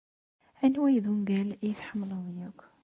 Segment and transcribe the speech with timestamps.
[0.65, 2.59] Anwa ay d ungal ay tḥemmleḍ akk?